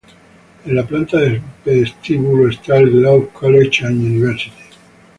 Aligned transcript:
En 0.65 0.75
la 0.75 0.83
planta 0.83 1.19
del 1.19 1.39
vestíbulo 1.63 2.49
está 2.49 2.77
el 2.77 2.89
Globe 2.89 3.29
College 3.33 3.85
and 3.85 4.01
University. 4.03 4.63